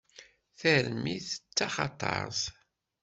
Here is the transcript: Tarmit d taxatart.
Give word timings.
Tarmit 0.59 1.27
d 1.37 1.47
taxatart. 1.57 2.41